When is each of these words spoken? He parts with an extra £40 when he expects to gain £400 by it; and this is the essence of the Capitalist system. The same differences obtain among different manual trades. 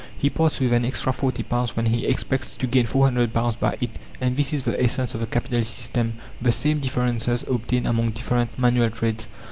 He 0.17 0.31
parts 0.31 0.59
with 0.59 0.73
an 0.73 0.83
extra 0.83 1.13
£40 1.13 1.75
when 1.75 1.85
he 1.85 2.07
expects 2.07 2.55
to 2.55 2.65
gain 2.65 2.87
£400 2.87 3.59
by 3.59 3.77
it; 3.81 3.99
and 4.19 4.35
this 4.35 4.51
is 4.51 4.63
the 4.63 4.81
essence 4.81 5.13
of 5.13 5.19
the 5.21 5.27
Capitalist 5.27 5.75
system. 5.75 6.13
The 6.41 6.51
same 6.51 6.79
differences 6.79 7.45
obtain 7.47 7.85
among 7.85 8.09
different 8.09 8.57
manual 8.57 8.89
trades. 8.89 9.27